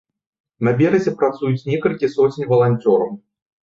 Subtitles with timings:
[0.67, 3.19] На беразе працуюць некалькі соцень валанцёраў.